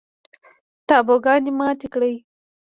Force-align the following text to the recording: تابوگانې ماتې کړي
تابوگانې 0.87 1.51
ماتې 1.59 1.87
کړي 1.93 2.13